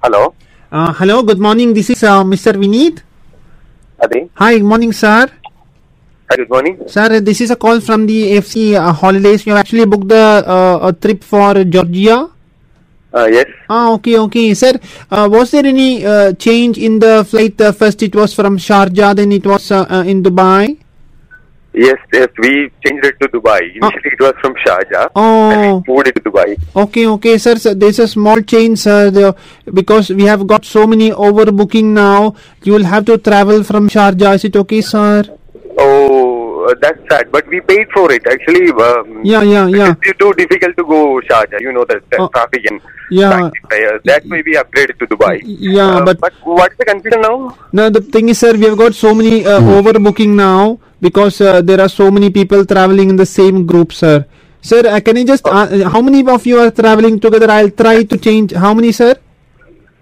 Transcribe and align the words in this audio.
Hello. 0.00 0.32
Uh, 0.72 0.94
hello, 0.96 1.22
good 1.22 1.38
morning. 1.38 1.74
This 1.74 1.90
is 1.90 2.02
uh, 2.02 2.24
Mr. 2.24 2.56
Vineet. 2.56 3.02
Adi. 4.00 4.30
Hi, 4.40 4.56
good 4.56 4.64
morning, 4.64 4.94
sir. 4.96 5.28
Hi, 6.30 6.36
good 6.40 6.48
morning. 6.48 6.80
Sir, 6.88 7.16
uh, 7.16 7.20
this 7.20 7.42
is 7.42 7.50
a 7.50 7.56
call 7.56 7.80
from 7.80 8.06
the 8.06 8.32
FC 8.40 8.80
uh, 8.80 8.94
Holidays. 8.94 9.44
You 9.44 9.52
have 9.52 9.60
actually 9.60 9.84
booked 9.84 10.08
the, 10.08 10.40
uh, 10.40 10.88
a 10.88 10.92
trip 10.94 11.22
for 11.22 11.52
Georgia? 11.64 12.30
Uh, 13.12 13.28
yes. 13.30 13.44
Ah, 13.68 13.92
okay, 13.92 14.16
okay. 14.16 14.54
Sir, 14.54 14.80
uh, 15.10 15.28
was 15.30 15.50
there 15.50 15.66
any 15.66 16.02
uh, 16.02 16.32
change 16.32 16.78
in 16.78 16.98
the 16.98 17.22
flight? 17.28 17.60
Uh, 17.60 17.70
first 17.70 18.02
it 18.02 18.14
was 18.16 18.32
from 18.32 18.56
Sharjah, 18.56 19.14
then 19.14 19.32
it 19.32 19.44
was 19.44 19.70
uh, 19.70 19.84
uh 19.84 20.02
in 20.06 20.22
Dubai? 20.22 20.78
Yes, 21.72 21.98
yes, 22.12 22.28
we 22.38 22.70
changed 22.84 23.04
it 23.06 23.20
to 23.20 23.28
Dubai. 23.28 23.60
Ah. 23.80 23.88
Initially, 23.88 24.10
it 24.12 24.20
was 24.20 24.34
from 24.40 24.54
Sharjah, 24.54 25.08
oh. 25.14 25.50
and 25.50 25.60
we 25.60 25.68
oh. 25.68 25.84
moved 25.86 26.08
it 26.08 26.16
to 26.16 26.20
Dubai. 26.20 26.58
Okay, 26.74 27.06
okay, 27.06 27.38
sir. 27.38 27.54
So 27.56 27.74
there's 27.74 28.00
a 28.00 28.08
small 28.08 28.40
change, 28.42 28.80
sir, 28.80 29.10
the, 29.10 29.36
because 29.72 30.10
we 30.10 30.24
have 30.24 30.46
got 30.48 30.64
so 30.64 30.86
many 30.86 31.12
overbooking 31.12 31.92
now. 31.94 32.34
You 32.64 32.72
will 32.72 32.84
have 32.84 33.04
to 33.06 33.18
travel 33.18 33.62
from 33.62 33.88
Sharjah. 33.88 34.34
Is 34.34 34.44
it 34.46 34.56
okay, 34.56 34.80
sir? 34.80 35.22
Oh, 35.78 36.66
uh, 36.68 36.74
that's 36.82 36.98
sad, 37.08 37.30
but 37.30 37.46
we 37.46 37.60
paid 37.60 37.86
for 37.94 38.10
it. 38.10 38.26
Actually, 38.26 38.72
um, 38.72 39.24
yeah, 39.24 39.42
yeah, 39.42 39.66
yeah. 39.68 39.94
It's 40.02 40.18
too 40.18 40.32
difficult 40.32 40.76
to 40.76 40.82
go 40.82 41.20
Sharjah. 41.20 41.60
You 41.60 41.72
know 41.72 41.84
that, 41.84 42.02
oh. 42.18 42.26
traffic 42.28 42.68
and 42.68 42.80
yeah. 43.10 43.50
That 44.04 44.26
may 44.26 44.42
be 44.42 44.54
upgraded 44.54 44.98
to 44.98 45.06
Dubai. 45.06 45.40
Yeah, 45.44 45.98
uh, 45.98 46.04
but 46.04 46.20
but 46.20 46.32
what's 46.42 46.76
the 46.76 46.84
confusion 46.84 47.20
now? 47.20 47.56
No, 47.72 47.90
the 47.90 48.00
thing 48.00 48.28
is, 48.28 48.38
sir, 48.38 48.52
we 48.54 48.64
have 48.64 48.78
got 48.78 48.94
so 48.94 49.14
many 49.14 49.46
uh, 49.46 49.60
hmm. 49.60 49.68
overbooking 49.68 50.34
now 50.34 50.80
because 51.00 51.40
uh, 51.40 51.60
there 51.62 51.80
are 51.80 51.88
so 51.88 52.10
many 52.10 52.30
people 52.30 52.64
traveling 52.64 53.10
in 53.10 53.16
the 53.16 53.26
same 53.26 53.66
group, 53.66 53.92
sir. 53.92 54.26
Sir, 54.62 54.82
uh, 54.86 55.00
can 55.00 55.16
I 55.16 55.24
just, 55.24 55.46
uh, 55.46 55.88
how 55.88 56.02
many 56.02 56.26
of 56.26 56.46
you 56.46 56.58
are 56.60 56.70
traveling 56.70 57.18
together? 57.18 57.50
I'll 57.50 57.70
try 57.70 58.02
to 58.04 58.16
change. 58.18 58.52
How 58.52 58.74
many, 58.74 58.92
sir? 58.92 59.14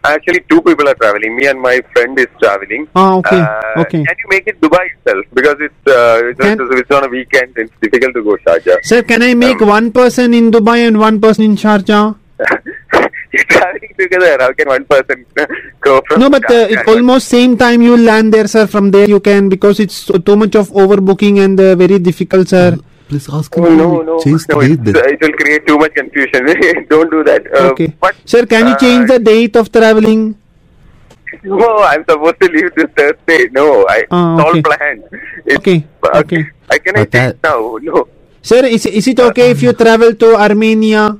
Actually, 0.04 0.40
two 0.48 0.60
people 0.62 0.88
are 0.88 0.94
traveling. 0.94 1.36
Me 1.36 1.46
and 1.46 1.60
my 1.60 1.80
friend 1.92 2.18
is 2.18 2.26
traveling. 2.42 2.88
Ah, 2.94 3.16
okay, 3.16 3.40
Uh, 3.40 3.80
okay. 3.82 4.02
Can 4.04 4.16
you 4.22 4.28
make 4.30 4.46
it 4.46 4.60
Dubai 4.60 4.84
itself? 4.94 5.24
Because 5.34 5.56
it's, 5.60 5.82
uh, 5.86 6.20
it's, 6.30 6.40
Can- 6.40 6.78
it's 6.82 6.90
on 6.90 7.04
a 7.04 7.08
weekend. 7.08 7.52
It's 7.56 7.72
difficult 7.80 8.14
to 8.14 8.22
go 8.22 8.36
Sharjah. 8.46 8.78
Sir, 8.82 9.02
can 9.02 9.22
I 9.22 9.34
make 9.34 9.60
one 9.60 9.92
person 9.92 10.34
in 10.34 10.50
Dubai 10.50 10.86
and 10.86 10.98
one 10.98 11.20
person 11.20 11.44
in 11.44 11.56
Sharjah? 11.56 12.16
You're 13.32 13.44
traveling 13.44 13.92
together. 13.98 14.36
How 14.40 14.52
can 14.52 14.68
one 14.68 14.84
person 14.84 15.24
go 15.80 16.00
from? 16.08 16.20
No, 16.20 16.30
but 16.30 16.44
uh, 16.50 16.68
Sharjah 16.68 16.88
almost 16.88 17.28
same 17.28 17.56
time 17.58 17.82
you 17.82 17.96
land 17.96 18.32
there, 18.32 18.46
sir. 18.46 18.66
From 18.66 18.90
there 18.90 19.08
you 19.08 19.20
can 19.20 19.48
because 19.48 19.80
it's 19.80 19.94
so- 20.08 20.18
too 20.18 20.36
much 20.36 20.54
of 20.56 20.70
overbooking 20.70 21.38
and 21.44 21.60
uh, 21.60 21.74
very 21.76 21.98
difficult, 21.98 22.48
sir. 22.48 22.78
Please 23.08 23.28
ask 23.32 23.54
him 23.56 23.64
Oh, 23.64 23.74
no, 23.74 24.02
no, 24.02 24.18
change 24.20 24.44
the 24.46 24.54
no, 24.54 24.60
date 24.60 24.72
it's, 24.72 24.82
then. 24.92 24.96
uh, 24.96 25.08
it 25.12 25.20
will 25.20 25.32
create 25.32 25.66
too 25.66 25.78
much 25.78 25.94
confusion. 25.94 26.44
Don't 26.90 27.10
do 27.10 27.24
that. 27.24 27.46
Uh, 27.54 27.70
Okay. 27.72 27.88
But, 28.00 28.14
Sir, 28.26 28.44
can 28.44 28.68
you 28.68 28.76
change 28.76 29.08
uh, 29.10 29.14
the 29.14 29.18
date 29.18 29.56
of 29.56 29.70
traveling? 29.72 30.36
No, 31.44 31.82
I'm 31.84 32.04
supposed 32.08 32.40
to 32.40 32.48
leave 32.48 32.74
this 32.74 32.88
Thursday. 32.96 33.48
No, 33.52 33.84
I, 33.88 34.04
Ah, 34.10 34.34
it's 34.36 34.44
all 34.44 34.50
okay. 34.50 34.62
planned. 34.62 35.02
It's, 35.44 35.56
Okay, 35.60 35.84
okay. 36.24 36.42
I 36.70 36.78
can 36.78 36.96
I 36.96 37.04
But 37.04 37.12
change 37.12 37.36
now? 37.44 37.76
No. 37.82 38.08
Sir, 38.42 38.64
is, 38.64 38.86
is 38.86 39.06
it 39.08 39.20
okay 39.20 39.50
if 39.50 39.62
you 39.62 39.72
travel 39.74 40.14
to 40.14 40.36
Armenia? 40.36 41.16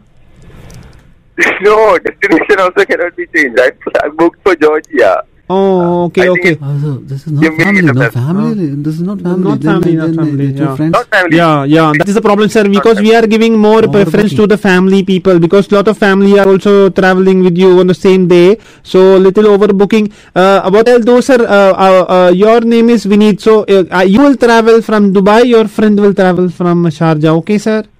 No, 1.63 1.99
destination 1.99 2.59
also 2.61 2.85
cannot 2.85 3.17
be 3.17 3.27
changed. 3.35 3.59
I, 3.61 3.71
I 4.05 4.09
booked 4.09 4.43
for 4.43 4.55
Georgia. 4.57 5.23
Oh, 5.51 6.05
okay, 6.07 6.25
I 6.27 6.29
okay. 6.29 6.51
it's- 6.53 6.63
Also, 6.71 6.91
this 7.11 7.27
is 7.27 7.33
not 7.33 7.41
make 7.43 7.57
family, 7.61 7.79
it 7.79 7.85
no 7.87 7.93
the 7.95 8.01
best. 8.01 8.15
family. 8.15 8.67
This 8.87 8.95
is 8.97 9.01
not 9.01 9.19
family. 9.27 9.45
Not 9.49 9.61
Then- 9.61 9.73
family, 9.73 9.97
then- 9.97 9.99
not 9.99 10.09
then 10.09 10.27
family, 10.27 10.47
the 10.49 10.59
two 10.59 10.65
yeah. 10.65 10.77
friends. 10.77 10.93
Not 10.93 11.07
family. 11.15 11.37
Yeah, 11.39 11.65
yeah, 11.65 11.93
that 11.99 12.09
is 12.13 12.17
the 12.19 12.21
problem, 12.27 12.49
sir. 12.51 12.65
Because 12.69 13.01
we 13.01 13.15
are 13.15 13.27
giving 13.35 13.57
more 13.57 13.81
preference 13.95 14.35
to 14.41 14.47
the 14.47 14.59
family 14.59 15.03
people 15.13 15.39
because 15.39 15.73
lot 15.73 15.89
of 15.89 15.97
family 15.97 16.39
are 16.39 16.47
also 16.47 16.91
traveling 16.91 17.41
with 17.47 17.57
you 17.57 17.71
on 17.81 17.87
the 17.87 17.95
same 17.95 18.29
day. 18.29 18.59
So 18.83 19.17
little 19.17 19.45
overbooking. 19.57 20.13
Uh, 20.37 20.69
what 20.69 20.87
I'll 20.87 21.01
do, 21.13 21.23
sir? 21.23 21.41
Uh, 21.41 21.73
uh, 21.87 22.05
uh, 22.19 22.31
your 22.45 22.61
name 22.61 22.91
is 22.91 23.07
Vineet. 23.07 23.41
So 23.41 23.65
uh, 23.65 23.85
uh, 23.91 24.03
you 24.03 24.21
will 24.21 24.37
travel 24.37 24.83
from 24.83 25.15
Dubai. 25.15 25.47
Your 25.47 25.67
friend 25.67 25.99
will 25.99 26.13
travel 26.13 26.51
from 26.51 26.85
Sharjah. 27.01 27.33
Okay, 27.41 27.57
sir. 27.57 27.85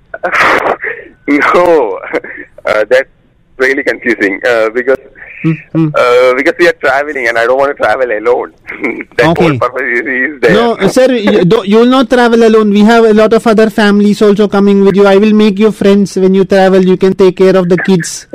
No, 1.29 1.99
uh, 2.65 2.85
that's 2.89 3.11
really 3.59 3.83
confusing 3.83 4.41
uh, 4.47 4.71
because 4.71 4.99
Hmm, 5.43 5.89
uh, 5.95 6.35
because 6.35 6.55
we 6.59 6.67
are 6.67 6.73
traveling 6.73 7.29
and 7.29 7.39
I 7.39 7.47
don't 7.47 7.59
want 7.59 7.71
to 7.71 7.81
travel 7.81 8.11
alone. 8.11 8.53
that 9.17 9.31
Okay. 9.31 9.47
whole 9.47 9.59
purpose 9.59 9.83
is, 9.95 10.01
is 10.01 10.41
there. 10.41 10.53
No, 10.53 10.75
uh, 10.75 10.89
sir, 10.89 11.13
you 11.15 11.77
will 11.79 11.87
not 11.87 12.11
travel 12.11 12.43
alone. 12.43 12.71
We 12.71 12.81
have 12.81 13.05
a 13.05 13.15
lot 13.15 13.33
of 13.33 13.47
other 13.47 13.71
families 13.71 14.21
also 14.21 14.49
coming 14.49 14.85
with 14.85 14.97
you. 14.97 15.07
I 15.07 15.17
will 15.17 15.33
make 15.33 15.59
you 15.59 15.71
friends 15.71 16.17
when 16.17 16.35
you 16.35 16.45
travel. 16.45 16.85
You 16.85 16.97
can 16.97 17.15
take 17.15 17.37
care 17.37 17.57
of 17.57 17.69
the 17.69 17.79
kids, 17.79 18.27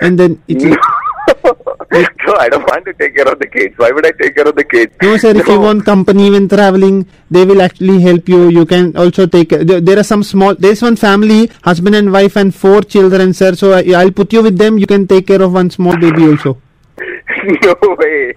and 0.00 0.16
then 0.18 0.40
it 0.46 0.62
will. 0.62 1.54
no, 2.26 2.34
I 2.38 2.48
don't 2.48 2.62
want 2.70 2.84
to 2.86 2.92
take 2.94 3.14
care 3.16 3.28
of 3.30 3.38
the 3.38 3.46
kids. 3.46 3.74
Why 3.76 3.90
would 3.90 4.06
I 4.06 4.12
take 4.12 4.34
care 4.34 4.46
of 4.48 4.54
the 4.56 4.64
kids? 4.64 4.92
No, 5.02 5.16
sir. 5.16 5.36
If 5.36 5.46
you 5.46 5.60
want 5.60 5.84
company 5.84 6.30
when 6.30 6.48
traveling, 6.48 7.06
they 7.30 7.44
will 7.44 7.62
actually 7.62 8.00
help 8.00 8.28
you. 8.28 8.48
You 8.48 8.64
can 8.66 8.96
also 8.96 9.26
take. 9.26 9.50
There, 9.50 9.80
there 9.80 9.98
are 9.98 10.02
some 10.12 10.22
small. 10.22 10.54
There 10.54 10.72
is 10.72 10.82
one 10.82 10.96
family, 10.96 11.50
husband 11.62 11.94
and 11.96 12.12
wife, 12.12 12.36
and 12.36 12.54
four 12.54 12.82
children, 12.82 13.32
sir. 13.34 13.54
So 13.54 13.72
I, 13.72 13.82
I'll 14.02 14.10
put 14.12 14.32
you 14.32 14.42
with 14.42 14.58
them. 14.58 14.78
You 14.78 14.86
can 14.86 15.06
take 15.06 15.26
care 15.26 15.42
of 15.42 15.52
one 15.52 15.70
small 15.70 15.96
baby 15.96 16.24
also. 16.30 16.56
no 17.62 17.76
way. 17.98 18.34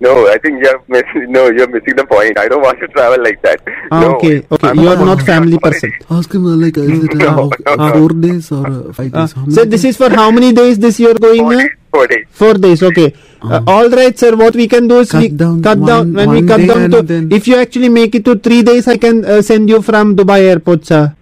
No, 0.00 0.10
I 0.28 0.38
think 0.38 0.62
you're 0.64 0.80
missing. 0.86 1.32
No, 1.32 1.50
you're 1.50 1.66
missing 1.68 1.96
the 1.96 2.06
point. 2.06 2.38
I 2.38 2.46
don't 2.46 2.62
want 2.62 2.78
to 2.80 2.86
travel 2.88 3.20
like 3.24 3.42
that. 3.42 3.60
Ah, 3.90 4.00
no, 4.02 4.10
okay, 4.16 4.46
okay. 4.52 4.68
I'm 4.68 4.78
You 4.78 4.88
are 4.90 4.96
not 4.96 5.18
sorry. 5.18 5.26
family 5.26 5.58
person. 5.58 5.92
Ask 6.08 6.32
him 6.32 6.46
uh, 6.46 6.50
like 6.64 6.78
uh, 6.78 6.82
is 6.82 7.02
it 7.04 7.14
uh, 7.14 7.16
No, 7.34 7.50
uh, 7.66 7.74
no, 7.74 7.86
no. 7.88 7.92
four 7.94 8.08
days 8.10 8.52
or 8.52 8.64
uh, 8.68 8.92
five 8.92 9.12
Uh, 9.12 9.20
days? 9.22 9.32
How 9.32 9.48
sir, 9.48 9.64
this 9.64 9.84
is 9.84 9.96
for 9.96 10.10
how 10.10 10.30
many 10.30 10.52
days 10.52 10.78
this 10.78 11.00
you 11.00 11.10
are 11.10 11.18
going? 11.26 11.40
Four 11.42 11.54
uh? 11.54 11.58
days. 11.58 11.70
Four 11.92 12.06
days. 12.06 12.26
Four 12.30 12.54
days, 12.54 12.82
okay. 12.82 13.14
Uh, 13.42 13.60
all 13.66 13.88
right, 13.88 14.16
sir. 14.18 14.36
What 14.36 14.54
we 14.54 14.66
can 14.68 14.88
do 14.88 14.98
is 15.00 15.10
Cut 15.10 15.22
we 15.22 15.28
down 15.28 15.62
cut 15.62 15.78
down 15.84 16.12
one- 16.12 16.14
when 16.14 16.30
we 16.30 16.42
cut 16.46 16.60
down 16.70 16.90
to. 16.90 17.02
then- 17.02 17.30
If 17.32 17.48
you 17.48 17.56
actually 17.56 17.88
make 17.88 18.14
it 18.14 18.24
to 18.26 18.34
three 18.36 18.62
days, 18.62 18.88
I 18.88 18.96
can 18.98 19.24
uh, 19.24 19.40
send 19.42 19.68
you 19.70 19.80
from 19.82 20.14
Dubai 20.16 20.40
airport, 20.50 20.84
sir. 20.86 21.14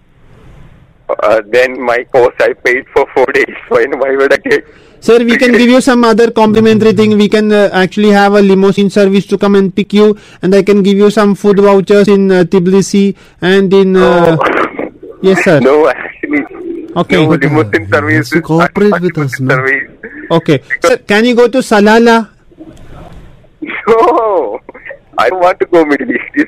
Uh, 1.09 1.41
then 1.53 1.79
my 1.81 2.03
course 2.15 2.35
I 2.41 2.51
paid 2.53 2.85
for 2.93 3.05
four 3.13 3.25
days. 3.37 3.55
Why, 3.69 3.85
why 4.03 4.11
would 4.17 4.33
I 4.33 4.37
take? 4.49 4.65
Sir, 4.99 5.19
we 5.19 5.37
can 5.37 5.51
give 5.53 5.69
you 5.69 5.79
some 5.79 6.03
other 6.03 6.31
complimentary 6.31 6.91
thing. 6.91 7.17
We 7.17 7.29
can 7.29 7.51
uh, 7.51 7.69
actually 7.71 8.09
have 8.11 8.33
a 8.33 8.41
limousine 8.41 8.89
service 8.89 9.25
to 9.27 9.37
come 9.37 9.55
and 9.55 9.73
pick 9.73 9.93
you, 9.93 10.17
and 10.41 10.53
I 10.53 10.63
can 10.63 10.83
give 10.83 10.97
you 10.97 11.09
some 11.11 11.35
food 11.35 11.59
vouchers 11.59 12.07
in 12.09 12.29
uh, 12.31 12.43
Tbilisi 12.43 13.15
and 13.41 13.71
in. 13.73 13.95
Uh, 13.95 14.35
yes, 15.21 15.43
sir. 15.45 15.59
No, 15.69 15.87
actually. 15.87 16.43
Okay. 17.03 17.23
No, 17.23 17.29
But, 17.29 17.45
uh, 17.45 17.47
limousine 17.47 17.87
service. 17.93 18.17
has 18.17 18.29
to 18.31 18.37
is- 18.39 18.43
cooperate 18.43 18.99
with 19.01 19.17
us, 19.17 19.39
limousine? 19.39 19.49
Service. 19.49 19.86
Okay. 20.29 20.61
Sir, 20.83 20.97
can 20.97 21.25
you 21.25 21.35
go 21.35 21.47
to 21.47 21.59
Salala? 21.59 22.29
No, 23.87 24.59
I 25.17 25.29
want 25.31 25.59
to 25.59 25.65
go 25.65 25.85
Middle 25.85 26.11
East. 26.11 26.23
This, 26.35 26.47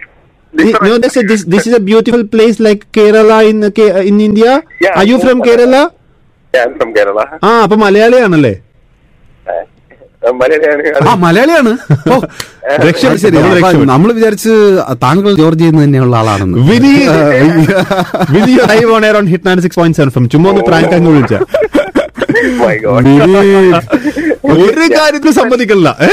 this 0.53 0.75
no, 0.81 0.97
this 0.97 1.43
this 1.45 1.67
is 1.67 1.73
a 1.73 1.79
beautiful 1.79 2.25
place 2.25 2.59
like 2.59 2.91
Kerala 2.91 3.47
in 3.49 3.63
in 4.07 4.19
India. 4.19 4.63
Yeah, 4.81 4.97
Are 4.99 5.05
you 5.05 5.19
from 5.19 5.41
Kerala? 5.41 5.93
Yeah, 6.53 6.65
I'm 6.65 6.77
from 6.77 6.93
Kerala. 6.93 7.25
Ah, 7.41 7.47
ആ 7.47 7.61
അപ്പൊ 7.63 7.75
മലയാളിയാണല്ലേ 7.75 8.53
ആ 11.09 11.13
മലയാളിയാണ് 11.23 11.71
നമ്മൾ 13.91 14.09
വിചാരിച്ച് 14.17 14.53
താങ്കൾ 15.03 15.27
George 15.41 15.59
ചെയ്യുന്ന 15.59 15.83
തന്നെയുള്ള 15.83 16.15
ആളാണെന്ന് 16.17 16.57
ചുമ്മാ 20.33 20.49
ഒന്ന് 20.53 20.63
പ്രാങ്ക് 20.69 20.95
അങ്ങ് 20.99 21.11
വിളിച്ചാ 21.11 21.39
ഒരു 24.61 24.85
കാര്യത്തിൽ 24.97 25.31
സമ്മതിക്കല്ല 25.31 25.89
ഏ? 26.01 26.11